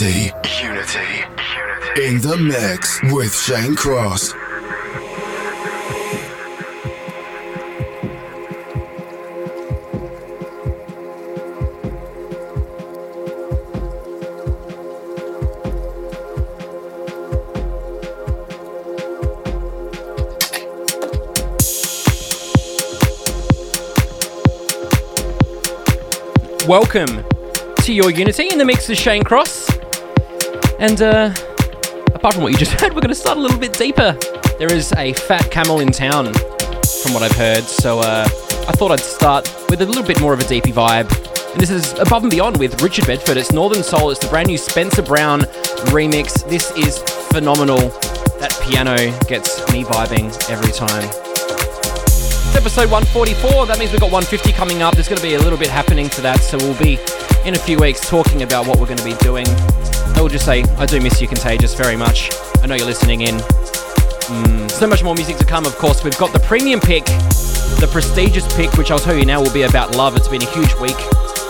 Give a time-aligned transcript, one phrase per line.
[0.00, 0.32] Unity.
[0.60, 0.98] Unity.
[0.98, 2.04] Unity.
[2.04, 4.34] In the mix with Shane Cross.
[26.66, 27.24] welcome
[27.84, 29.63] to your Unity in the mix of Shane Cross.
[30.84, 31.32] And uh,
[32.14, 34.12] apart from what you just heard, we're going to start a little bit deeper.
[34.58, 36.34] There is a fat camel in town,
[37.02, 40.34] from what I've heard, so uh, I thought I'd start with a little bit more
[40.34, 41.10] of a deepy vibe.
[41.52, 43.38] And this is Above and Beyond with Richard Bedford.
[43.38, 45.40] It's Northern Soul, it's the brand new Spencer Brown
[45.88, 46.46] remix.
[46.50, 46.98] This is
[47.32, 47.88] phenomenal.
[48.38, 51.08] That piano gets me vibing every time
[52.04, 53.64] It's episode 144.
[53.64, 54.92] That means we've got 150 coming up.
[54.92, 56.98] There's going to be a little bit happening to that, so we'll be
[57.44, 59.46] in a few weeks talking about what we're going to be doing.
[60.16, 62.30] I will just say, I do miss you, Contagious, very much.
[62.62, 63.36] I know you're listening in.
[63.36, 66.02] Mm, so much more music to come, of course.
[66.02, 69.62] We've got the premium pick, the prestigious pick, which I'll tell you now will be
[69.62, 70.16] about love.
[70.16, 70.96] It's been a huge week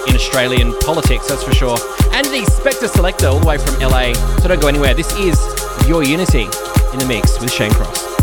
[0.09, 1.79] in Australian politics, that's for sure.
[2.13, 4.15] And the Spector Selector, all the way from LA.
[4.43, 4.95] So don't go anywhere.
[4.95, 5.39] This is
[5.87, 6.45] Your Unity
[6.93, 8.14] in the mix with Shane Cross.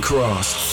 [0.00, 0.65] Cross.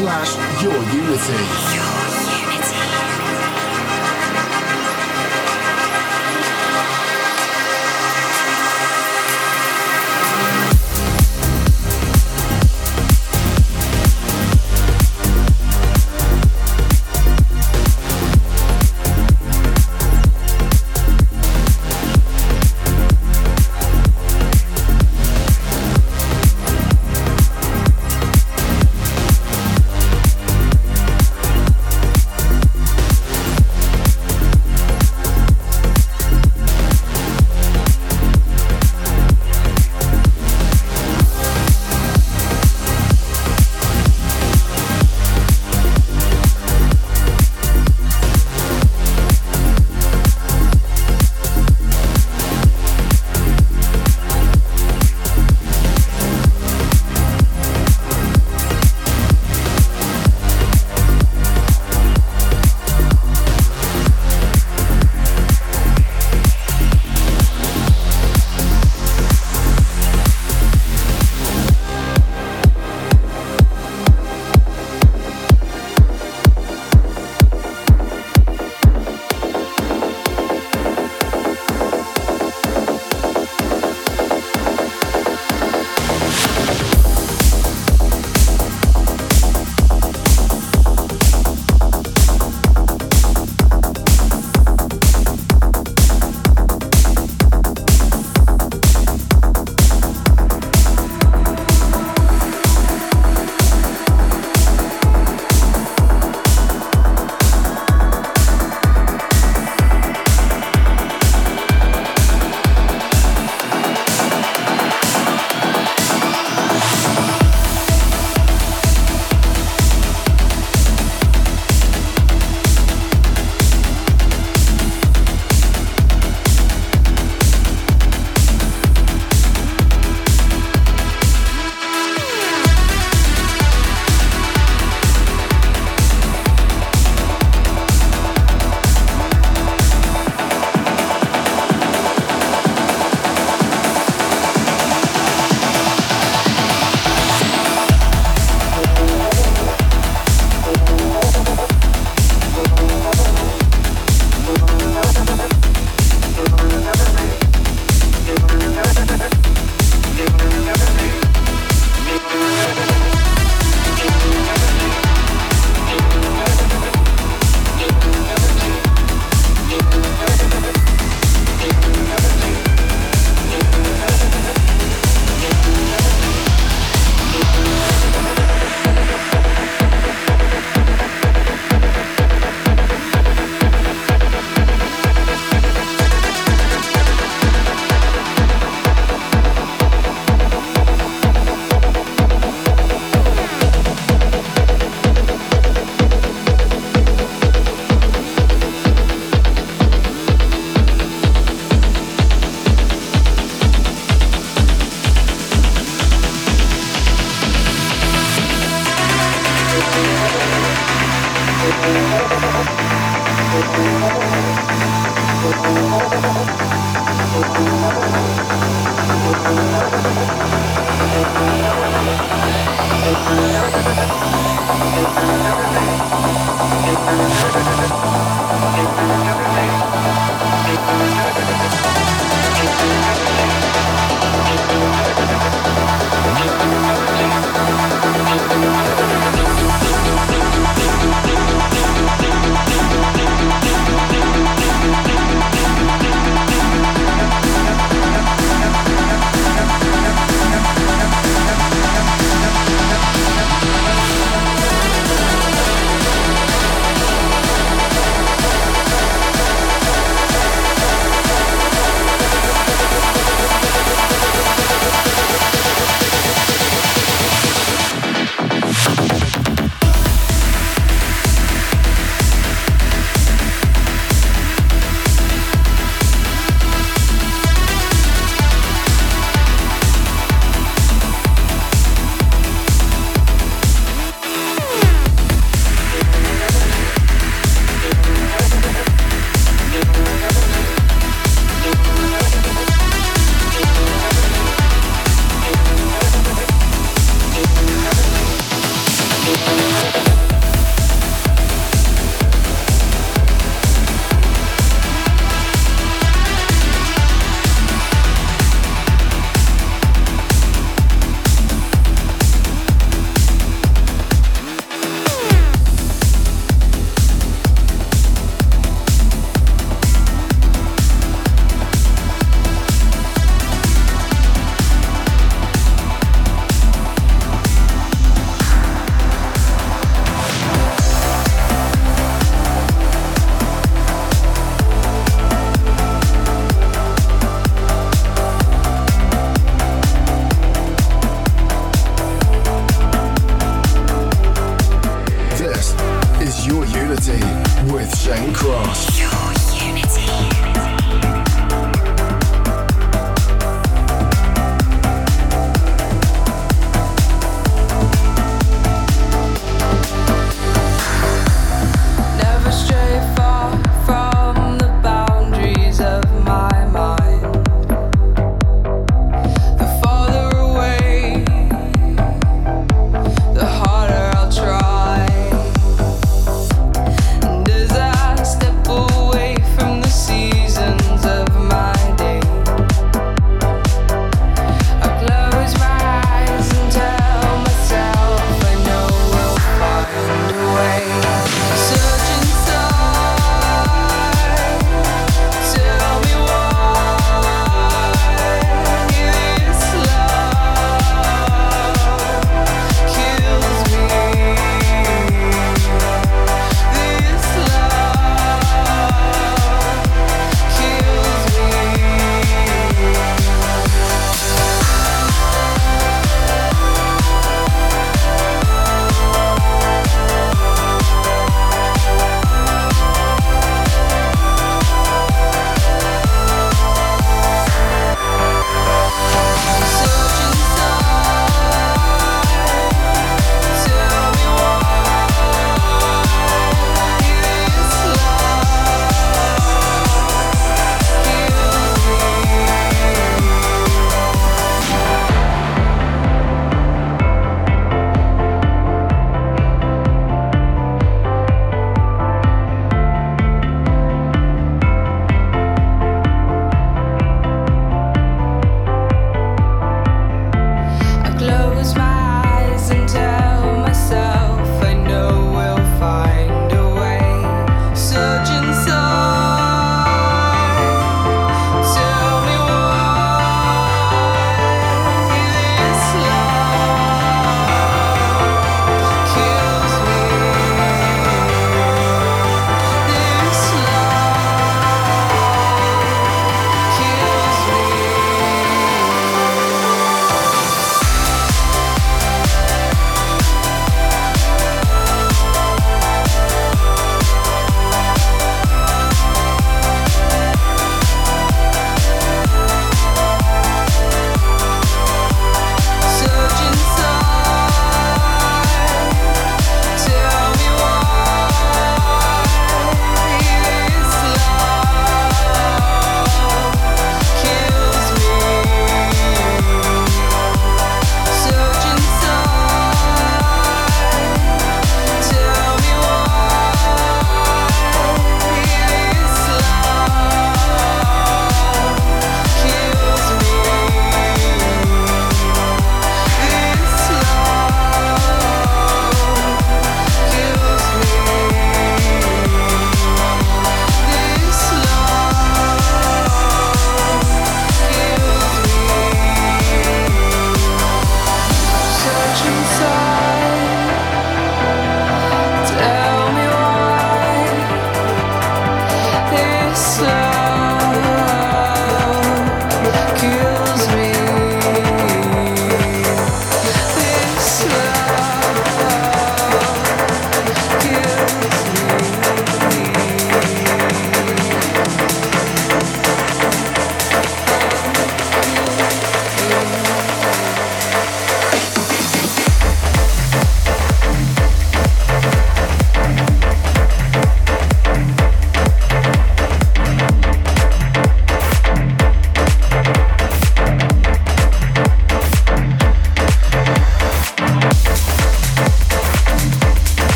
[0.00, 0.49] Slash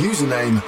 [0.00, 0.60] username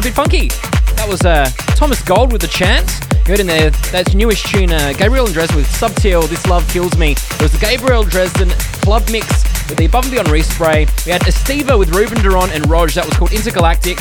[0.00, 0.48] a bit funky.
[0.96, 2.88] That was uh, Thomas Gold with the chant.
[3.26, 6.46] You heard in there, that's newest tune, uh, Gabriel and Dresden with Sub Teal, This
[6.46, 7.12] Love Kills Me.
[7.12, 8.48] It was the Gabriel Dresden
[8.80, 9.26] club mix
[9.68, 10.88] with the Above and Beyond respray.
[11.04, 13.98] We had Estiva with Ruben de Ronde and Rodg, that was called Intergalactic.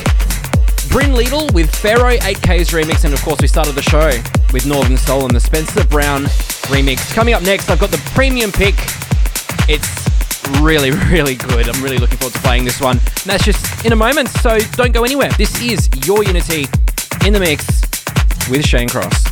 [0.88, 4.12] Bryn Liedl with Faroe 8Kays remix, and of course, we started the show
[4.54, 6.24] with Northern Soul and the Spencer Brown
[6.72, 7.14] remix.
[7.14, 8.76] Coming up next, I've got the premium pick.
[9.68, 10.10] It's
[10.62, 11.68] really, really good.
[11.68, 12.98] I'm really looking forward to playing this one.
[12.98, 15.30] And that's just in a moment, so don't go anywhere.
[15.38, 16.66] This is Your Unity
[17.26, 17.66] in the mix
[18.50, 19.26] with Shane Cross.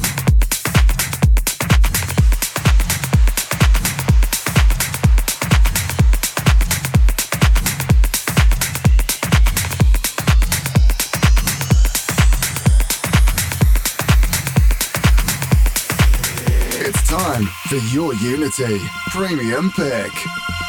[16.80, 18.80] It's time for Your Unity
[19.10, 20.12] Premium Pick.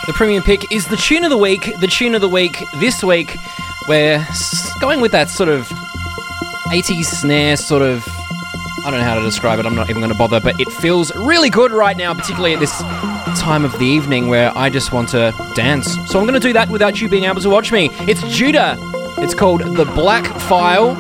[0.07, 1.71] The premium pick is the tune of the week.
[1.81, 3.37] The tune of the week this week,
[3.89, 4.25] we're
[4.81, 5.67] going with that sort of
[6.71, 8.07] 80s snare, sort of.
[8.85, 10.71] I don't know how to describe it, I'm not even going to bother, but it
[10.71, 12.79] feels really good right now, particularly at this
[13.41, 15.95] time of the evening where I just want to dance.
[16.11, 17.91] So I'm going to do that without you being able to watch me.
[18.03, 18.77] It's Judah.
[19.19, 20.95] It's called The Black File.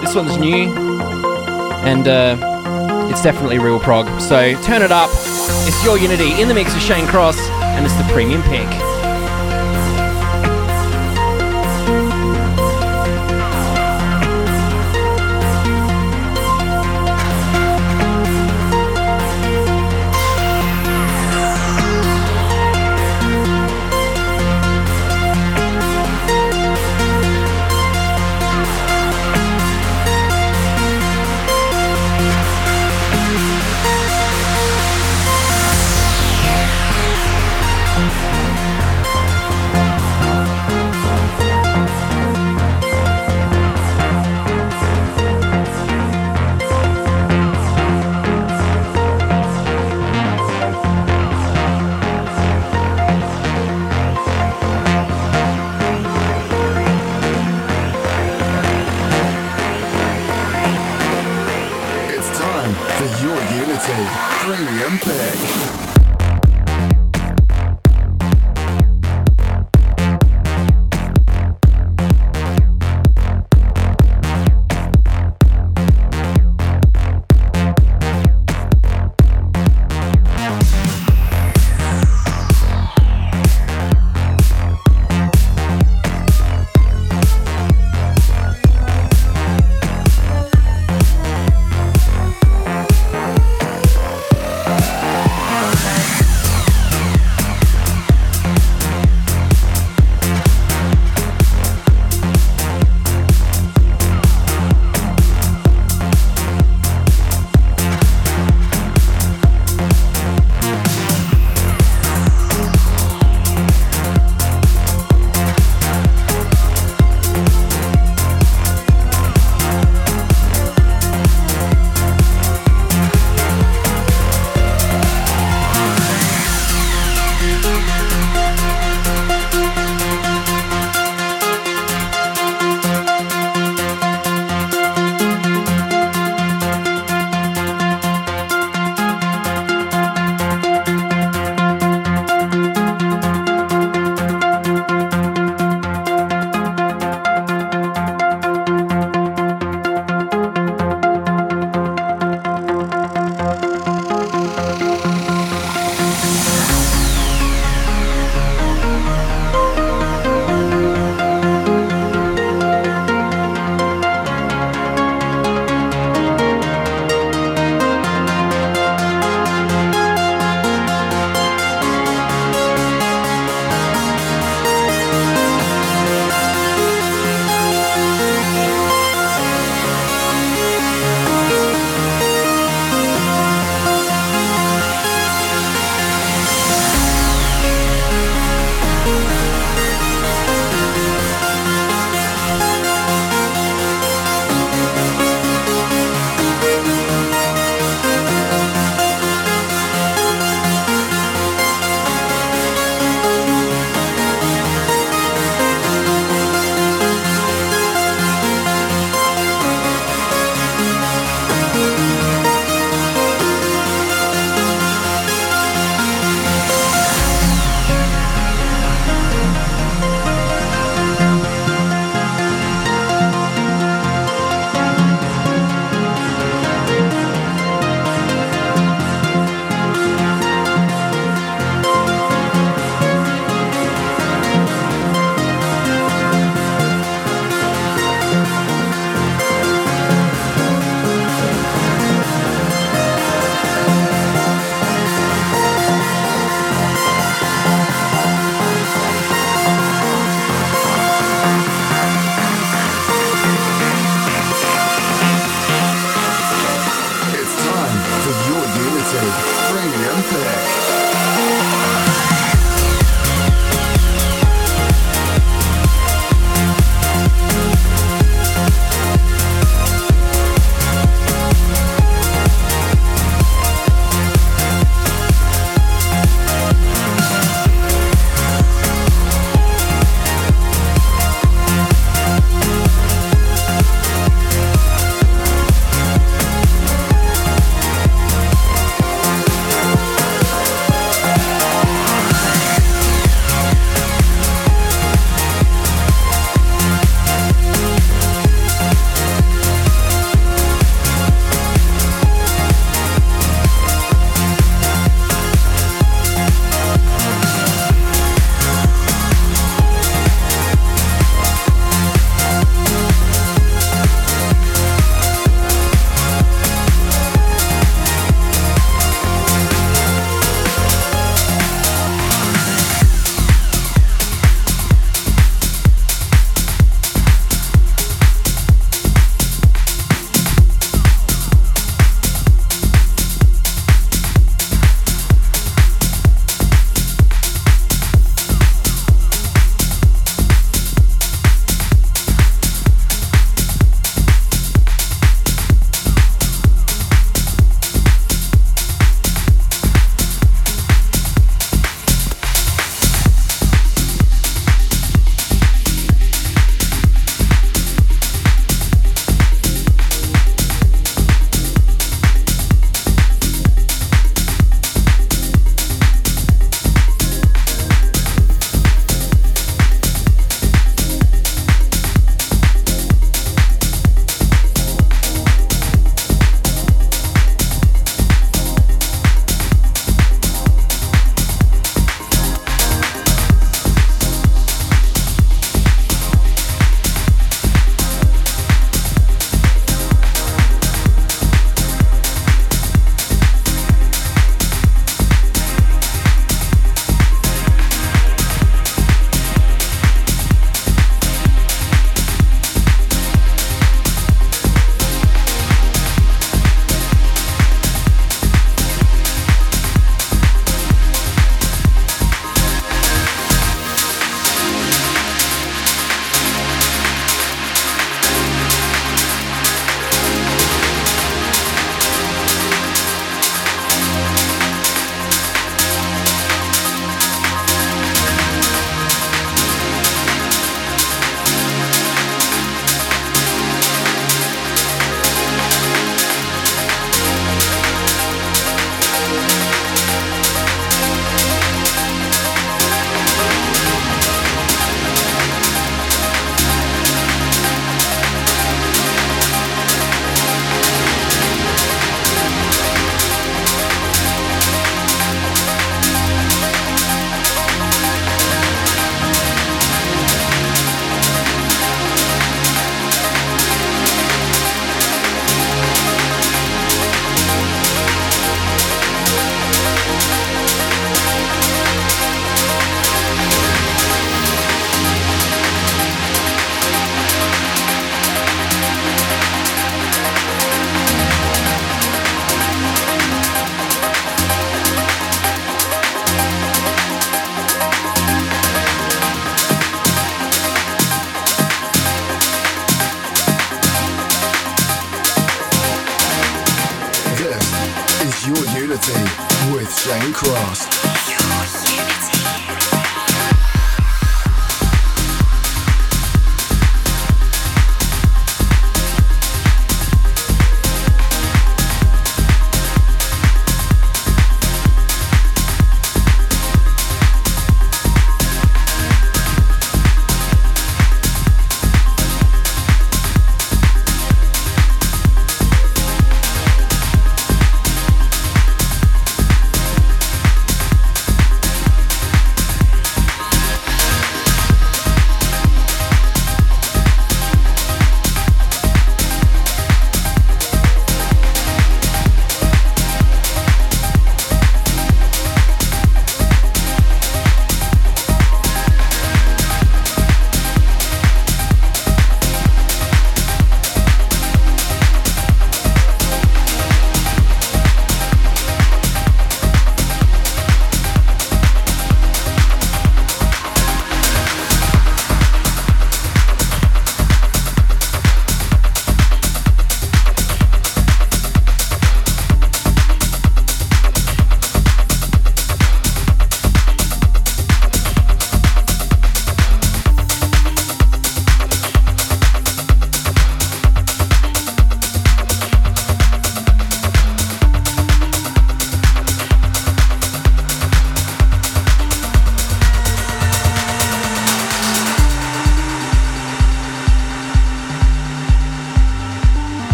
[0.00, 0.72] This one's new.
[1.84, 2.36] And uh,
[3.10, 4.20] it's definitely real prog.
[4.20, 5.10] So turn it up.
[5.12, 8.89] It's your Unity in the mix of Shane Cross and it's the premium pick.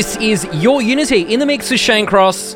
[0.00, 2.54] This is Your Unity in the mix with Shane Cross.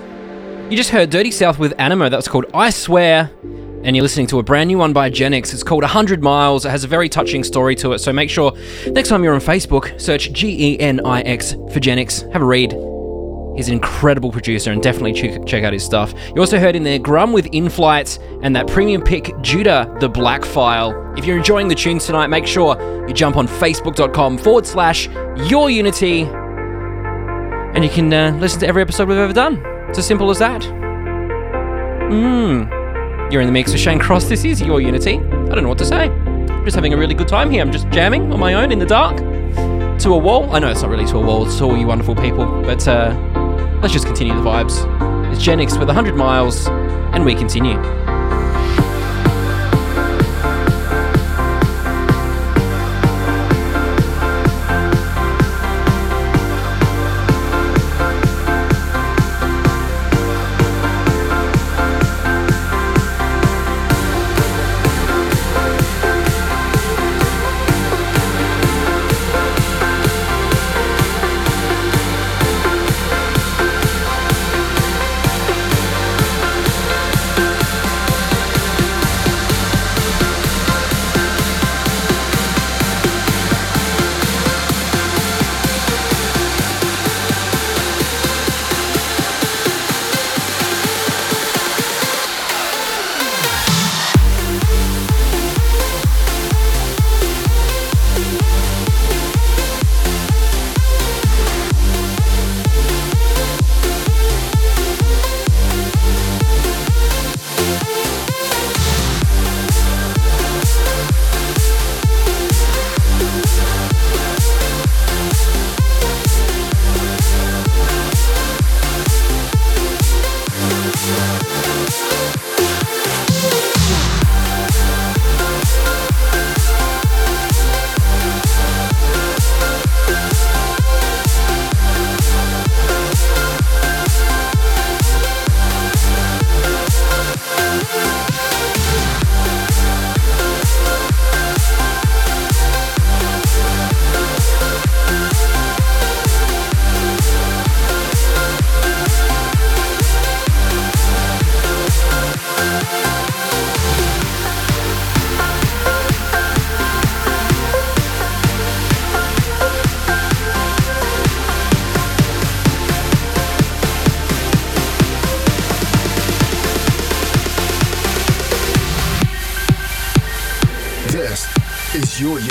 [0.70, 2.08] You just heard Dirty South with ANIMA.
[2.08, 3.30] That was called I Swear.
[3.82, 5.52] And you're listening to a brand new one by Genix.
[5.52, 6.64] It's called 100 Miles.
[6.64, 7.98] It has a very touching story to it.
[7.98, 8.54] So make sure
[8.86, 12.22] next time you're on Facebook, search G E N I X for Genix.
[12.32, 12.72] Have a read.
[13.58, 16.14] He's an incredible producer and definitely check, check out his stuff.
[16.34, 20.46] You also heard in there Grum with Inflight and that premium pick Judah the Black
[20.46, 20.94] File.
[21.18, 25.08] If you're enjoying the tunes tonight, make sure you jump on facebook.com forward slash
[25.50, 26.26] your unity
[27.74, 29.62] and you can uh, listen to every episode we've ever done.
[29.88, 30.62] It's as simple as that.
[32.10, 33.32] Mmm.
[33.32, 34.28] You're in the mix with Shane Cross.
[34.28, 35.16] This is your Unity.
[35.18, 36.08] I don't know what to say.
[36.08, 37.62] I'm just having a really good time here.
[37.62, 39.16] I'm just jamming on my own in the dark
[40.00, 40.54] to a wall.
[40.54, 42.86] I know it's not really to a wall, it's to all you wonderful people, but
[42.86, 43.14] uh,
[43.80, 44.78] let's just continue the vibes.
[45.32, 47.78] It's Genix with 100 miles, and we continue.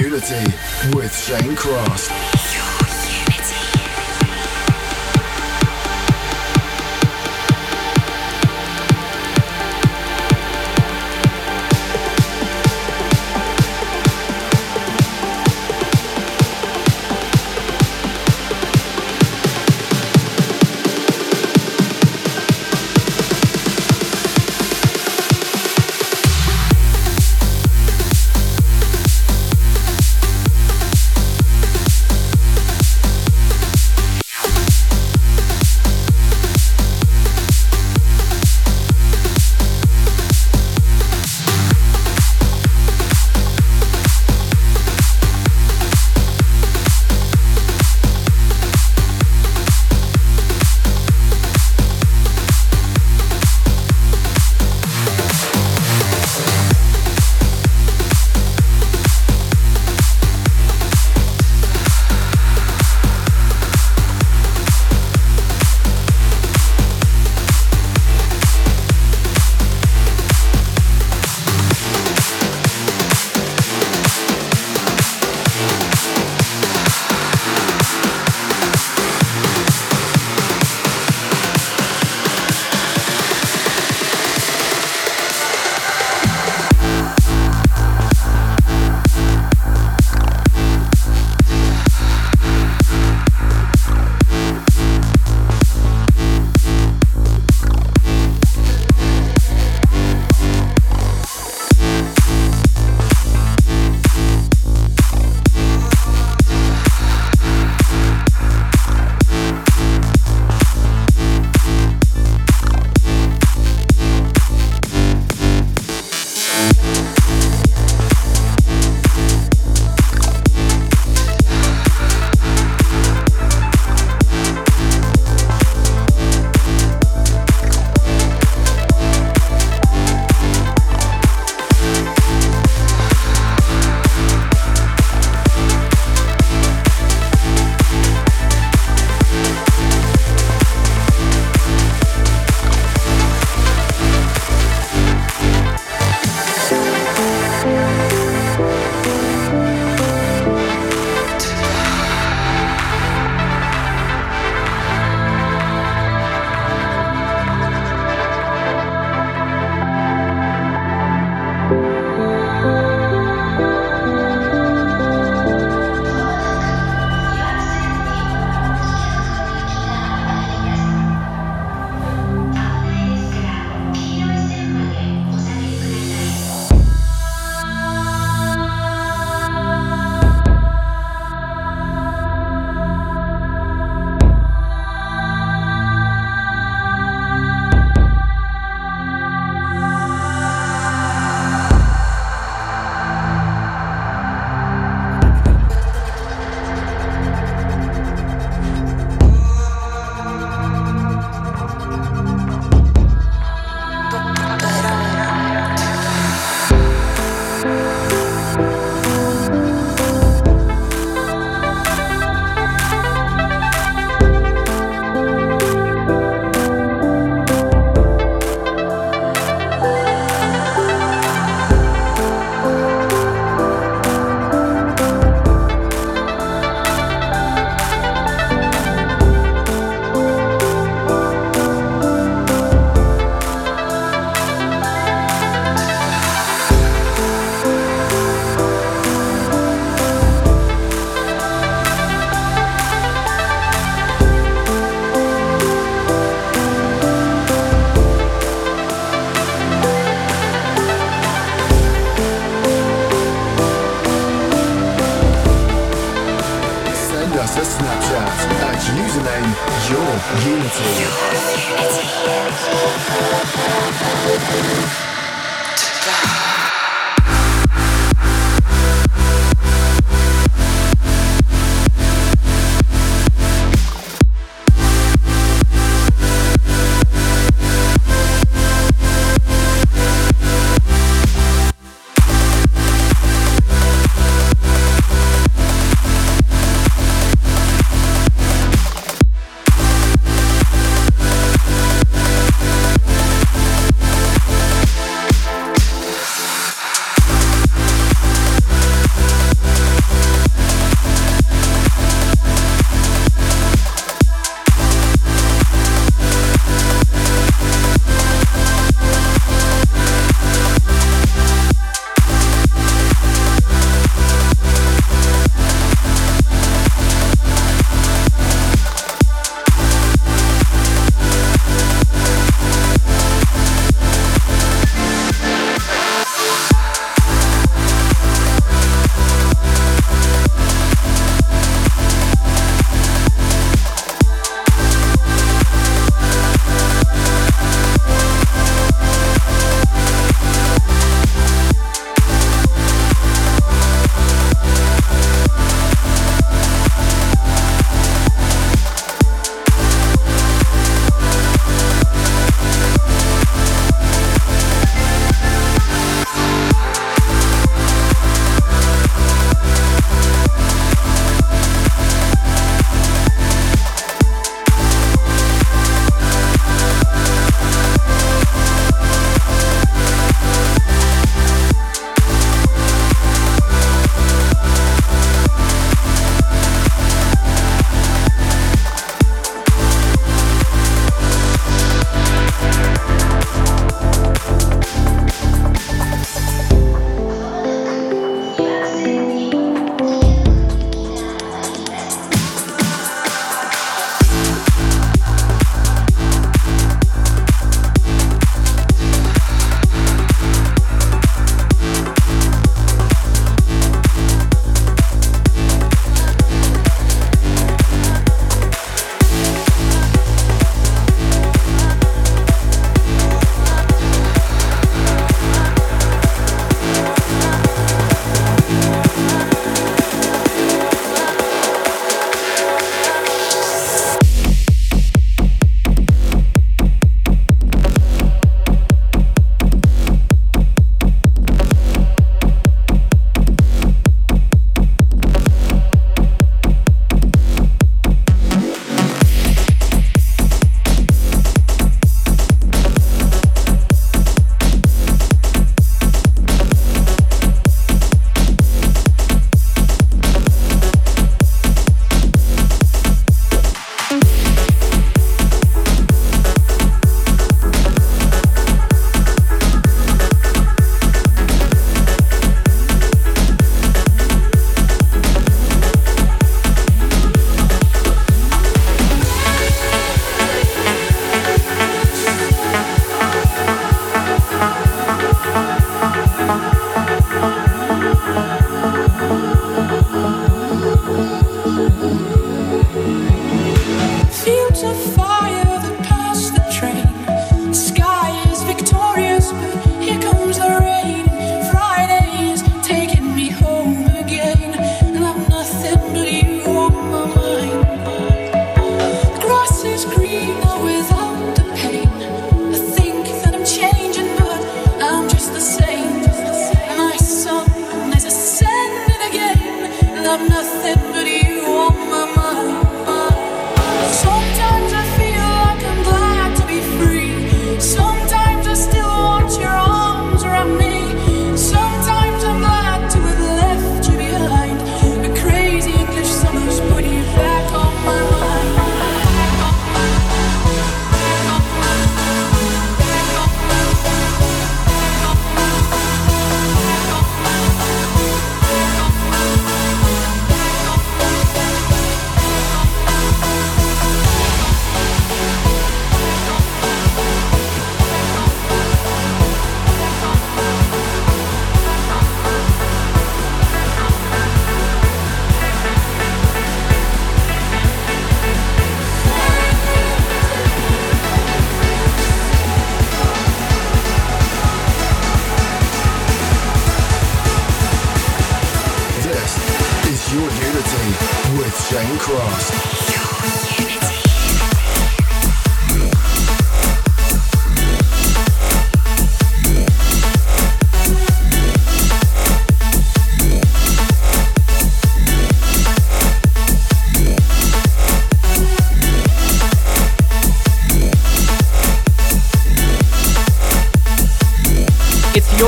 [0.04, 0.44] Unity
[0.94, 2.63] with Shane Cross.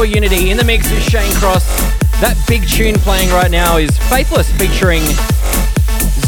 [0.05, 0.51] Unity.
[0.51, 1.65] In the mix is Shane Cross.
[2.21, 5.01] That big tune playing right now is Faithless featuring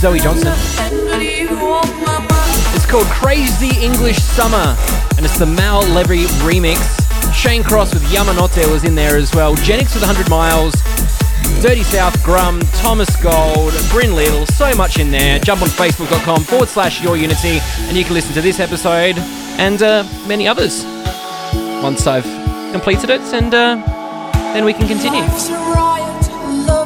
[0.02, 0.54] Zoë Johnston.
[2.76, 4.76] It's called Crazy English Summer
[5.18, 6.80] and it's the Maor Levi remix.
[7.34, 9.56] Shane Cross with Yamanote was in there as well.
[9.58, 10.74] Genix with 100 Miles.
[11.62, 15.40] Dirty South Grum, Thomas Gold, Bryn Liedl, so much in there.
[15.40, 19.18] Jump on facebook.com forward slash your unity and you can listen to this episode
[19.58, 20.86] and uh, many others
[21.82, 22.37] once I've
[22.78, 23.76] completed it, and uh,
[24.54, 25.24] then we can continue.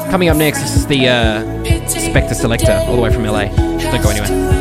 [0.09, 1.43] Coming up next is the uh,
[1.85, 3.45] Spector Selector, all the way from LA.
[3.47, 4.60] Don't go anywhere.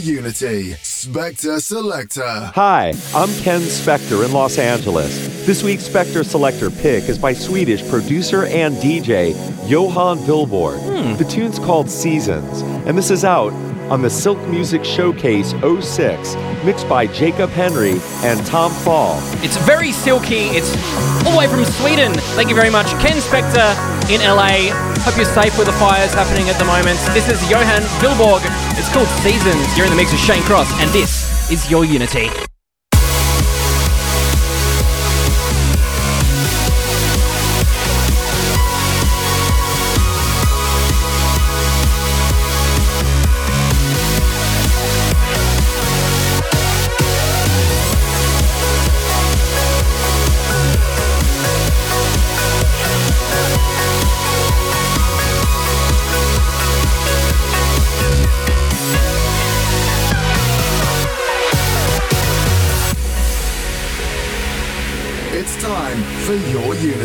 [0.00, 0.72] Unity.
[0.74, 2.52] Spector Selector.
[2.54, 5.46] Hi, I'm Ken Spector in Los Angeles.
[5.46, 9.34] This week's Spector Selector pick is by Swedish producer and DJ
[9.68, 10.80] Johan Vilborg.
[10.80, 11.16] Hmm.
[11.16, 13.52] The tune's called Seasons, and this is out
[13.90, 19.18] on the Silk Music Showcase 06, mixed by Jacob Henry and Tom Fall.
[19.42, 20.48] It's very silky.
[20.56, 20.70] It's
[21.24, 22.12] all the way from Sweden.
[22.36, 23.74] Thank you very much, Ken Spector
[24.10, 24.70] in LA.
[25.02, 26.98] Hope you're safe with the fires happening at the moment.
[27.14, 28.42] This is Johan Vilborg.
[28.80, 29.76] It's called Seasons.
[29.76, 32.49] You're in the mix with Shane Cross, and this is your Unity.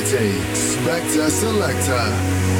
[0.06, 2.55] City, Spector Selector.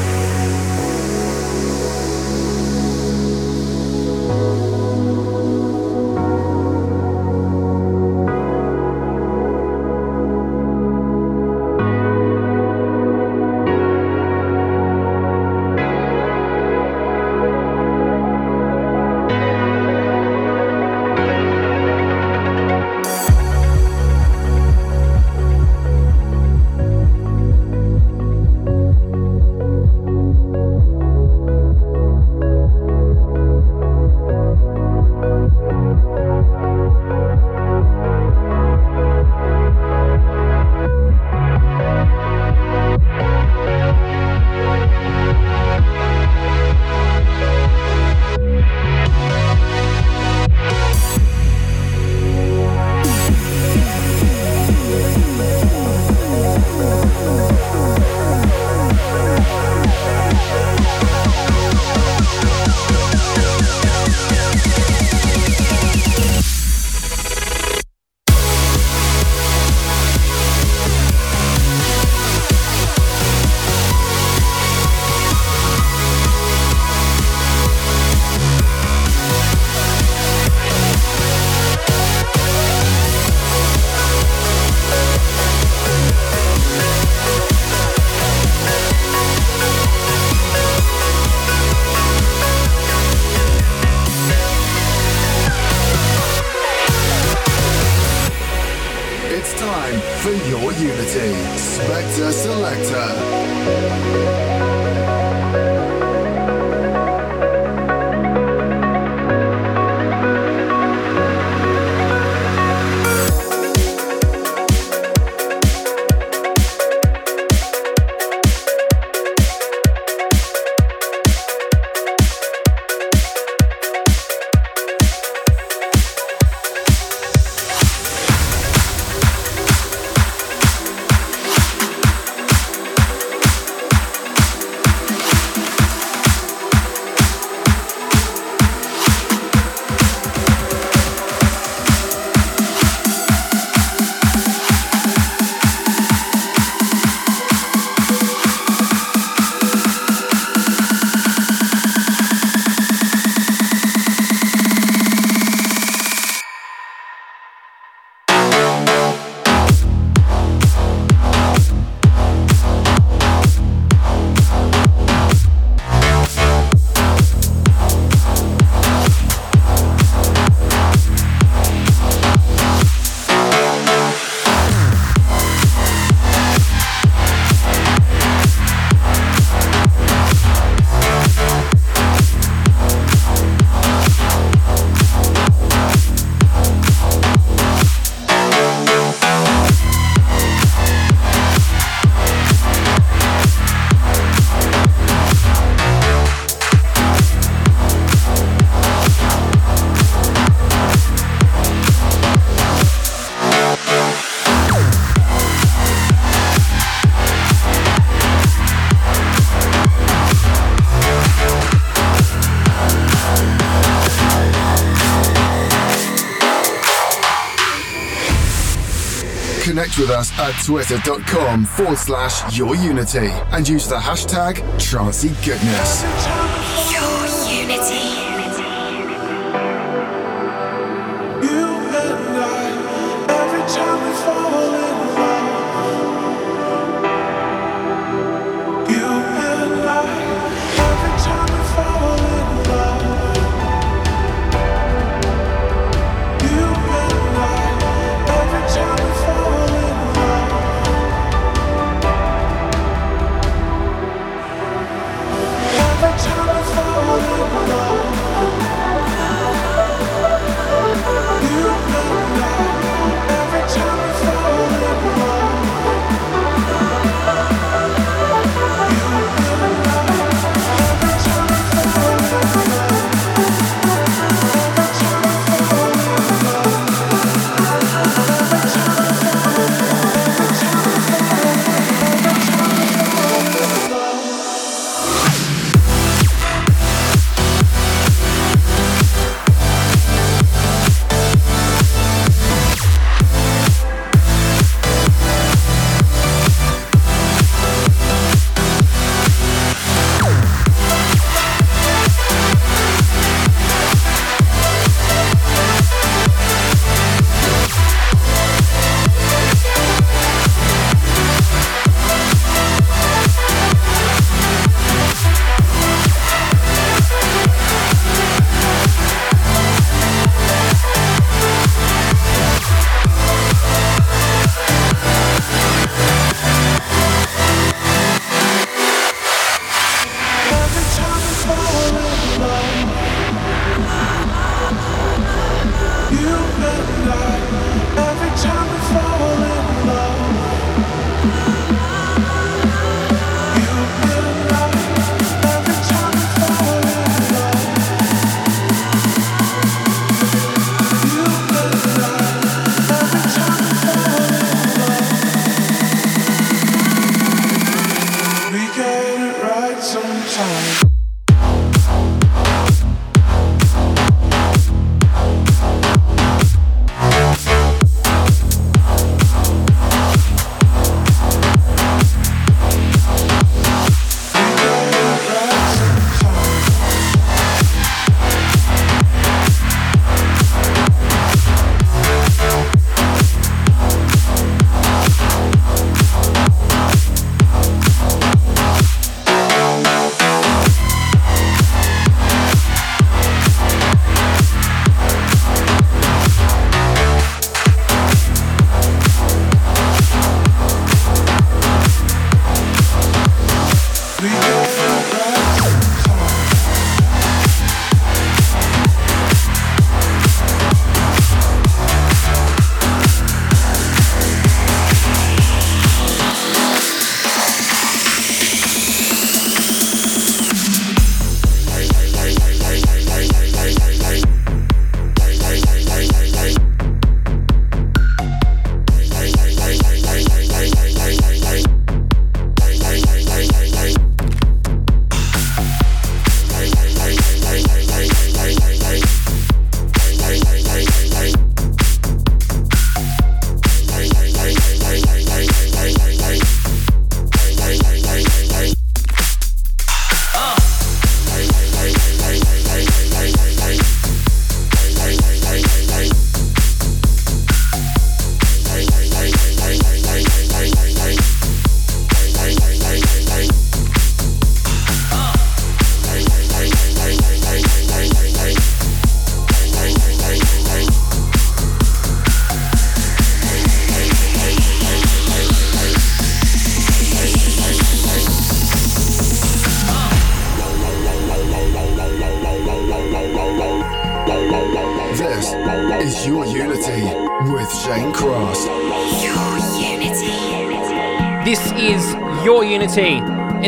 [219.96, 226.45] touch with us at twitter.com forward slash your unity and use the hashtag Trancy Goodness.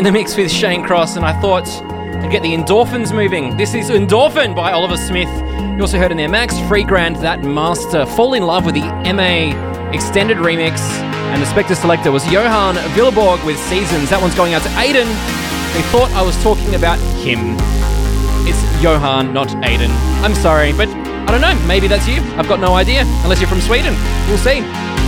[0.08, 3.58] The mix with Shane Cross, and I thought I'd get the endorphins moving.
[3.58, 5.28] This is Endorphin by Oliver Smith.
[5.28, 9.52] You also heard in there Max Freegrant, that master, fall in love with the Emme
[9.94, 10.80] extended remix.
[11.36, 14.10] And the Spector Selector was Johan Vilborg with Seasons.
[14.10, 15.04] That one's going out to Aiden,
[15.76, 17.58] They thought I was talking about him.
[18.48, 19.92] It's Johan, not Aiden.
[20.24, 21.68] I'm sorry, but I don't know.
[21.68, 22.22] Maybe that's you.
[22.40, 23.04] I've got no idea.
[23.28, 23.94] Unless you're from Sweden.
[24.30, 24.62] We'll see.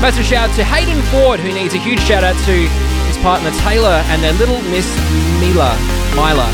[0.03, 2.88] Massive shout out to Hayden Ford, who needs a huge shout out to
[3.21, 4.87] partner Taylor and their little Miss
[5.39, 5.75] Mila.
[6.15, 6.47] Mila.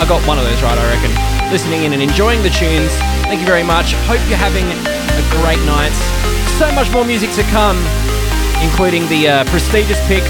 [0.00, 1.12] I got one of those right, I reckon.
[1.52, 2.92] Listening in and enjoying the tunes.
[3.28, 3.92] Thank you very much.
[4.08, 5.92] Hope you're having a great night.
[6.56, 7.76] So much more music to come,
[8.64, 10.24] including the uh, prestigious pick,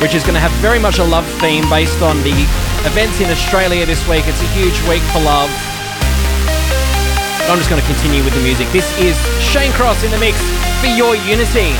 [0.00, 2.36] which is going to have very much a love theme based on the
[2.84, 4.28] events in Australia this week.
[4.28, 5.50] It's a huge week for love.
[7.48, 8.68] I'm just going to continue with the music.
[8.76, 10.36] This is Shane Cross in the mix
[10.84, 11.72] for your unity.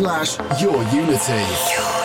[0.00, 0.38] Unity.
[0.60, 2.01] Your Unity.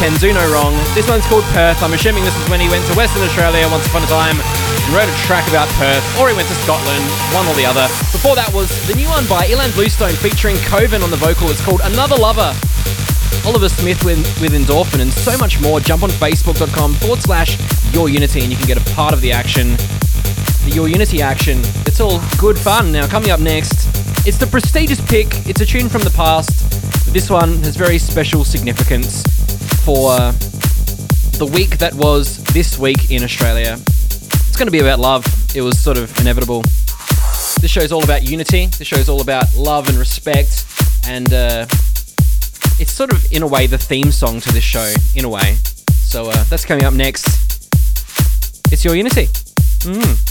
[0.00, 0.72] Can do no wrong.
[0.96, 1.82] This one's called Perth.
[1.84, 4.88] I'm assuming this is when he went to Western Australia once upon a time and
[4.96, 7.04] wrote a track about Perth, or he went to Scotland,
[7.36, 7.84] one or the other.
[8.08, 11.52] Before that was the new one by Ilan Bluestone featuring Koven on the vocal.
[11.52, 12.56] It's called Another Lover.
[13.44, 15.80] Oliver Smith with, with Endorphin and so much more.
[15.80, 17.60] Jump on facebook.com forward slash
[17.92, 19.76] your unity and you can get a part of the action.
[20.64, 21.60] The Your Unity action.
[21.84, 22.90] It's all good fun.
[22.90, 23.84] Now, coming up next,
[24.26, 25.28] it's the prestigious pick.
[25.46, 26.64] It's a tune from the past.
[27.12, 29.29] This one has very special significance
[29.84, 30.10] for
[31.38, 33.74] the week that was this week in Australia.
[33.74, 35.24] It's going to be about love.
[35.54, 36.62] It was sort of inevitable.
[37.60, 38.66] This show's all about unity.
[38.66, 40.66] This show's all about love and respect.
[41.06, 41.66] And uh,
[42.78, 45.54] it's sort of, in a way, the theme song to this show, in a way.
[45.90, 47.26] So uh, that's coming up next.
[48.72, 49.26] It's your Unity.
[49.80, 50.29] Mm.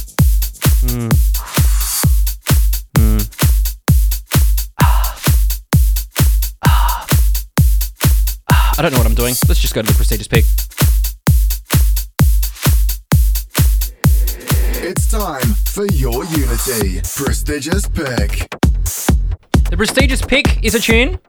[9.79, 10.45] Go to the prestigious pick.
[14.83, 18.49] It's time for your Unity prestigious pick.
[19.69, 21.19] The prestigious pick is a tune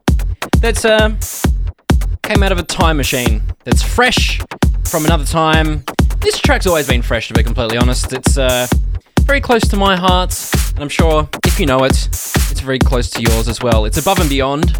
[0.59, 1.15] that's uh,
[2.23, 3.41] came out of a time machine.
[3.63, 4.41] That's fresh
[4.85, 5.83] from another time.
[6.19, 8.11] This track's always been fresh, to be completely honest.
[8.11, 8.67] It's uh,
[9.21, 10.35] very close to my heart,
[10.73, 13.85] and I'm sure if you know it, it's very close to yours as well.
[13.85, 14.77] It's above and beyond.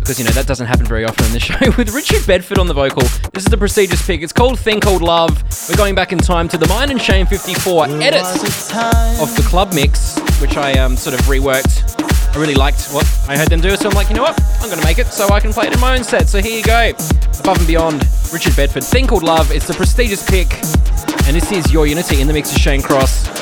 [0.00, 1.56] Because, you know, that doesn't happen very often in the show.
[1.76, 3.02] With Richard Bedford on the vocal,
[3.32, 4.22] this is the prestigious pick.
[4.22, 5.42] It's called Thing Called Love.
[5.68, 9.72] We're going back in time to the Myon and Shane 54 edit of the club
[9.74, 12.00] mix, which I um, sort of reworked.
[12.34, 14.40] I really liked what I heard them do, so I'm like, you know what?
[14.60, 16.28] I'm going to make it so I can play it in my own set.
[16.28, 16.92] So here you go.
[17.40, 19.50] Above and Beyond, Richard Bedford, Thing Called Love.
[19.50, 20.52] It's the prestigious pick.
[21.26, 23.39] And this is Your Unity in the mix of Shane Cross.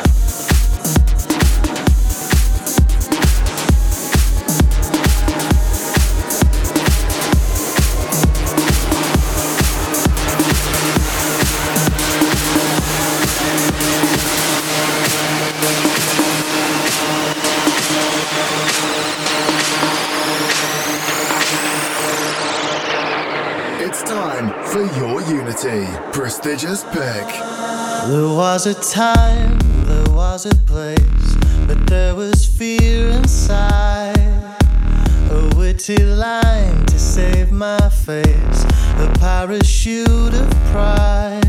[26.57, 27.29] Pick.
[28.09, 34.17] There was a time, there was a place, but there was fear inside.
[35.31, 38.65] A witty line to save my face,
[38.97, 41.43] a parachute of pride.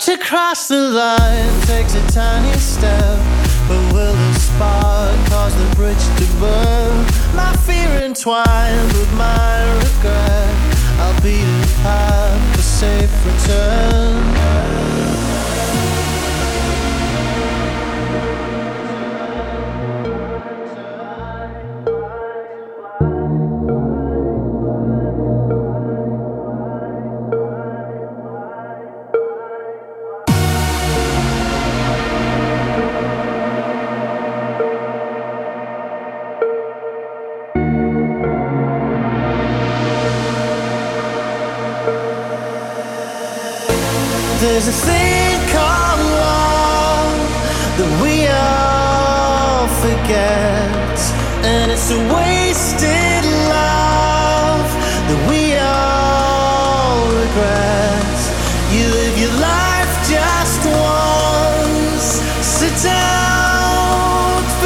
[0.00, 3.18] To cross the line takes a tiny step,
[3.66, 7.06] but will the spark cause the bridge to burn?
[7.34, 10.54] My fear entwined with my regret.
[11.00, 15.05] I'll beat a path safe return.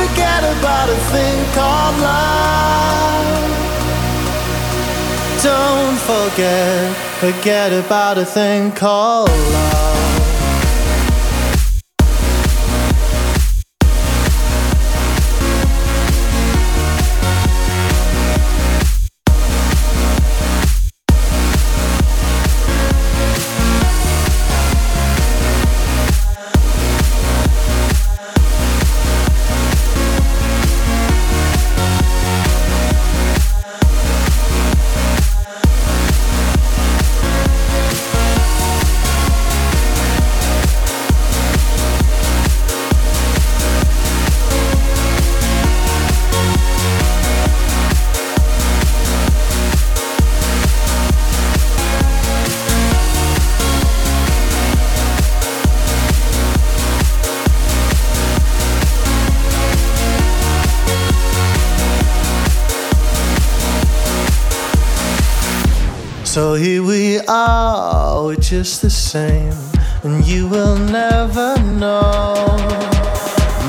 [0.01, 3.51] Forget about a thing called love.
[5.43, 9.70] Don't forget, forget about a thing called love.
[66.51, 69.55] So here we are, we're just the same,
[70.02, 72.56] and you will never know.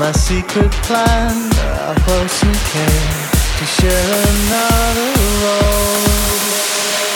[0.00, 1.30] My secret plan,
[1.78, 3.12] how close we came
[3.58, 5.10] to share another
[5.44, 6.10] role.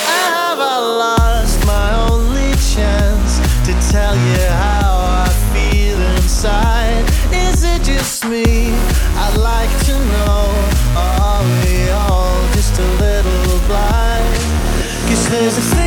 [0.06, 7.02] Have I lost my only chance to tell you how I feel inside?
[7.32, 8.70] Is it just me?
[9.18, 10.46] I'd like to know.
[10.94, 13.25] Or are we all just a little?
[15.28, 15.85] Cause there's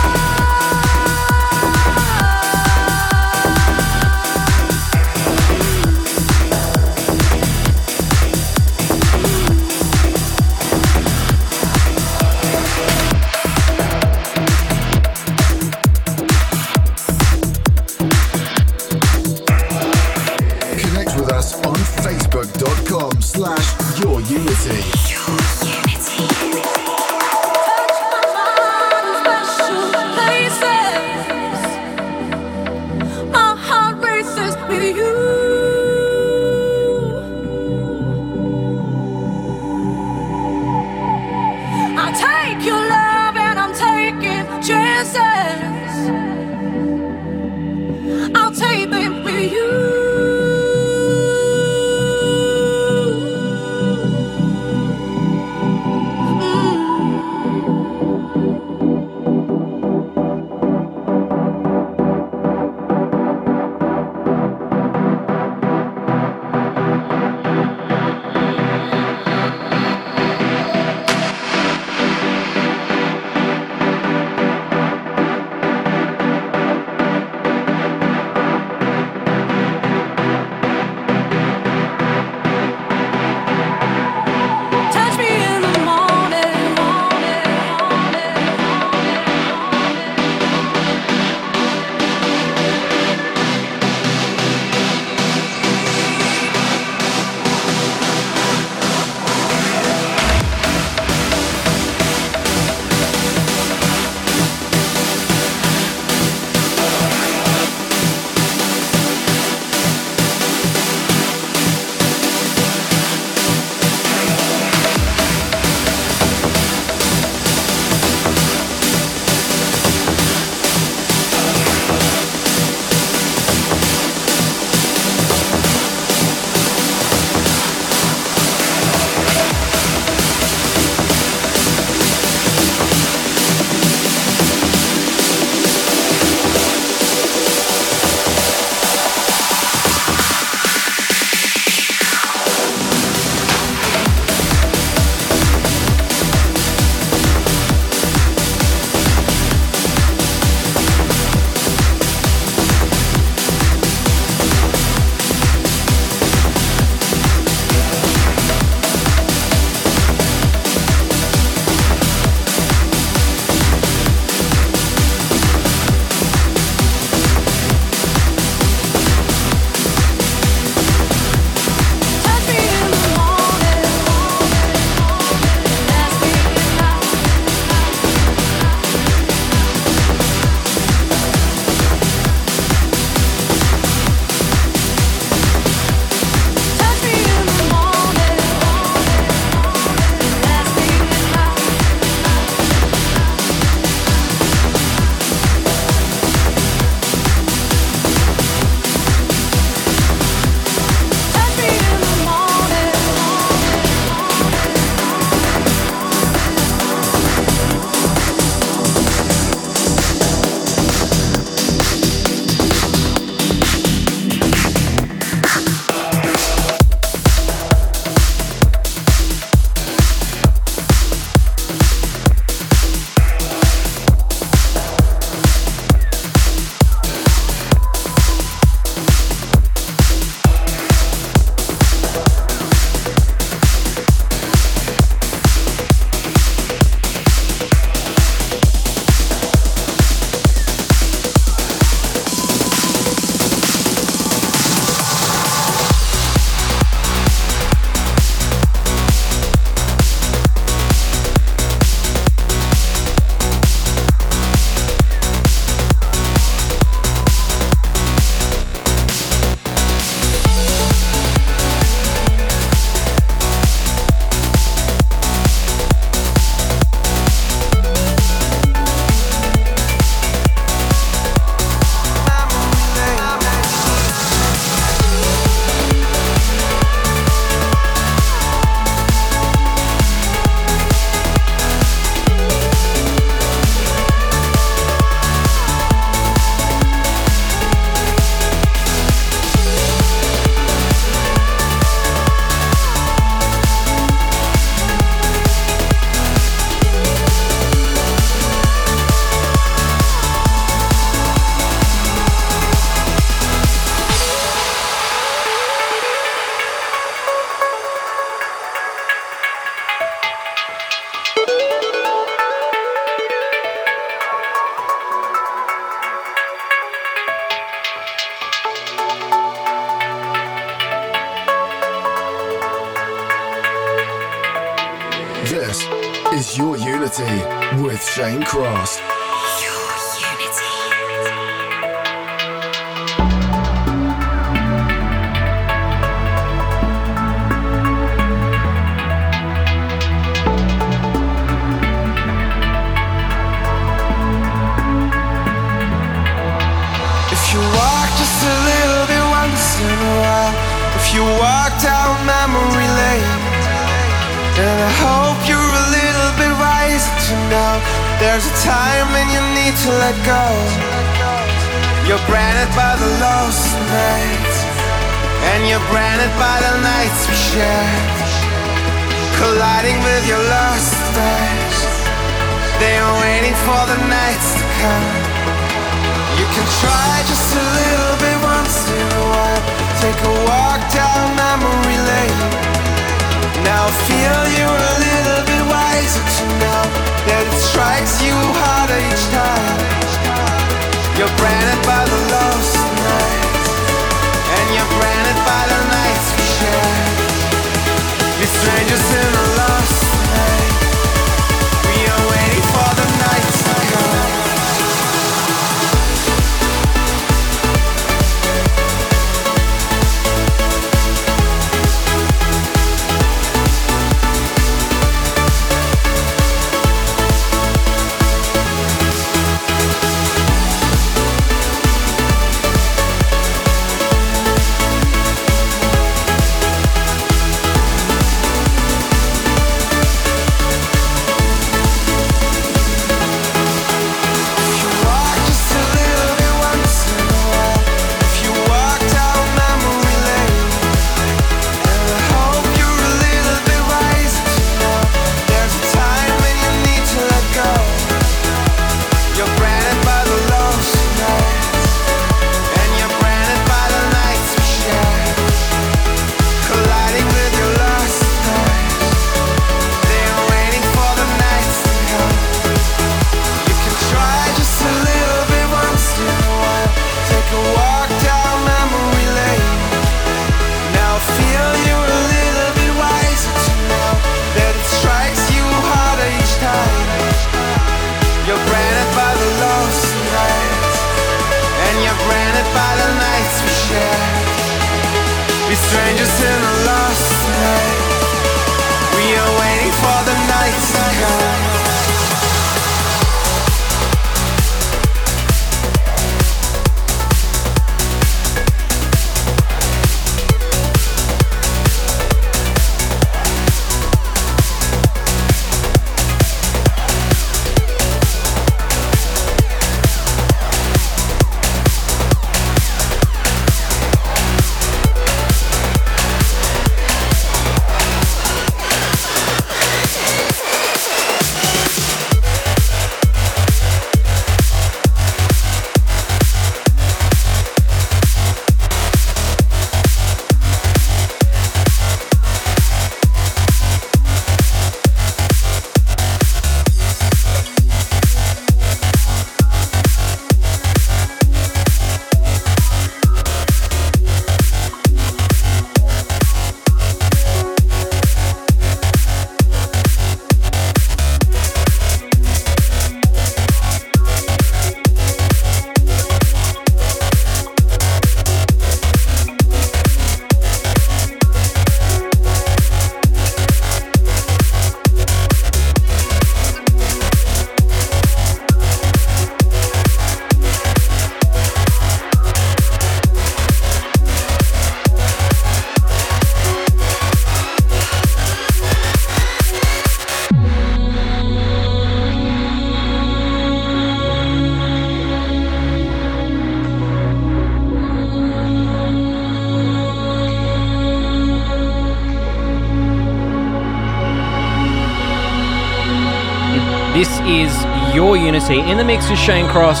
[598.80, 600.00] in the mix is Shane Cross.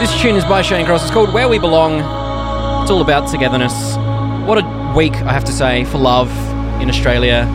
[0.00, 1.04] This tune is by Shane Cross.
[1.04, 2.00] It's called Where We Belong.
[2.82, 3.96] It's all about togetherness.
[4.46, 6.30] What a week, I have to say, for love
[6.82, 7.46] in Australia.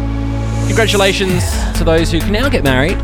[0.68, 1.44] Congratulations
[1.78, 2.98] to those who can now get married.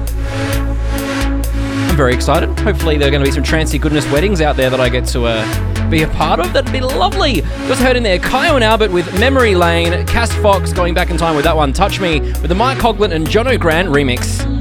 [1.90, 2.50] I'm very excited.
[2.60, 5.06] Hopefully, there are going to be some trancy goodness weddings out there that I get
[5.08, 6.54] to uh, be a part of.
[6.54, 7.42] That'd be lovely.
[7.68, 11.18] Just heard in there Kyau and Albert with Memory Lane, Cass Fox going back in
[11.18, 14.57] time with that one, Touch Me, with the Mike Koglin and Jono Grant remix.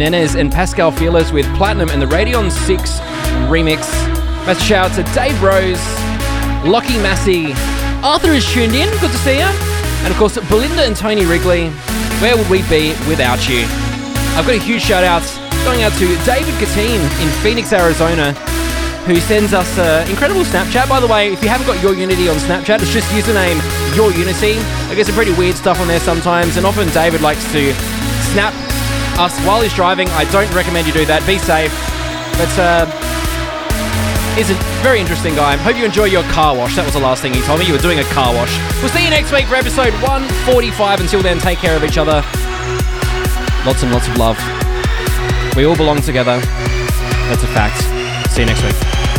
[0.00, 3.00] Nenes and Pascal Feliz with Platinum and the Radion 6
[3.52, 3.84] remix.
[4.48, 5.76] Massive shout out to Dave Rose,
[6.64, 7.52] Lockie Massey,
[8.02, 9.50] Arthur is tuned in, good to see you.
[10.00, 11.68] And of course, Belinda and Tony Wrigley,
[12.24, 13.68] where would we be without you?
[14.40, 15.20] I've got a huge shout out
[15.68, 18.32] going out to David Gatine in Phoenix, Arizona,
[19.04, 20.88] who sends us an incredible Snapchat.
[20.88, 23.60] By the way, if you haven't got Your Unity on Snapchat, it's just username
[23.94, 24.56] Your Unity.
[24.88, 27.74] I get some pretty weird stuff on there sometimes, and often David likes to
[28.32, 28.54] snap
[29.20, 30.08] us while he's driving.
[30.10, 31.20] I don't recommend you do that.
[31.26, 31.70] Be safe.
[32.40, 32.88] But uh,
[34.34, 35.56] he's a very interesting guy.
[35.58, 36.74] Hope you enjoy your car wash.
[36.76, 37.66] That was the last thing he told me.
[37.66, 38.56] You were doing a car wash.
[38.80, 41.00] We'll see you next week for episode 145.
[41.00, 42.24] Until then, take care of each other.
[43.68, 44.40] Lots and lots of love.
[45.54, 46.40] We all belong together.
[47.28, 47.84] That's a fact.
[48.32, 49.09] See you next week.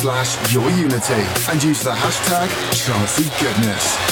[0.00, 4.09] Slash your unity and use the hashtag Trancey Goodness.